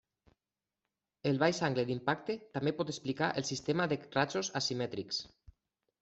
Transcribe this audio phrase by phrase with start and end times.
[1.31, 5.21] El baix angle d'impacte també pot explicar el sistema de rajos asimètrics.